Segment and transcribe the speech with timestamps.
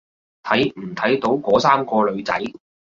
[0.41, 2.35] 睇唔睇到嗰三個女仔？